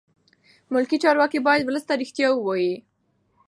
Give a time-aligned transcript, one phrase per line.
[0.73, 2.73] ملکي چارواکي باید ولس ته رښتیا ووایي.